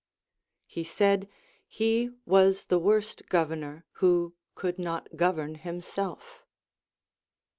[0.65, 1.29] He said,
[1.67, 6.43] he was the worst governor who could not govern himself.